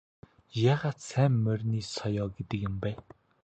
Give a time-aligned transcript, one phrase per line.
[0.71, 2.91] Яагаад сайн морины соёо гэдэг юм бэ?